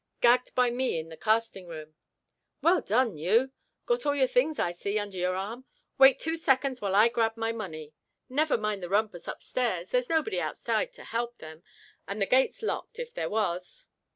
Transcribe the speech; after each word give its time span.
"Gagged 0.19 0.55
by 0.55 0.71
me 0.71 0.97
in 0.97 1.09
the 1.09 1.15
casting 1.15 1.67
room." 1.67 1.93
"Well 2.63 2.81
done, 2.81 3.17
you! 3.19 3.51
Got 3.85 4.03
all 4.07 4.15
your 4.15 4.25
things, 4.25 4.57
I 4.57 4.71
see, 4.71 4.97
under 4.97 5.15
your 5.15 5.35
arm? 5.35 5.65
Wait 5.99 6.17
two 6.17 6.37
seconds 6.37 6.81
while 6.81 6.95
I 6.95 7.07
grab 7.07 7.37
my 7.37 7.51
money. 7.51 7.93
Never 8.27 8.57
mind 8.57 8.81
the 8.81 8.89
rumpus 8.89 9.27
upstairs 9.27 9.91
there's 9.91 10.09
nobody 10.09 10.41
outside 10.41 10.91
to 10.93 11.03
help 11.03 11.37
them; 11.37 11.61
and 12.07 12.19
the 12.19 12.25
gate's 12.25 12.63
locked, 12.63 12.97
if 12.97 13.13
there 13.13 13.29
was." 13.29 13.85